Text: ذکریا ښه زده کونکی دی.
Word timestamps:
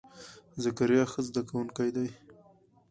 ذکریا 0.63 1.03
ښه 1.11 1.21
زده 1.27 1.41
کونکی 1.49 1.89
دی. 1.95 2.07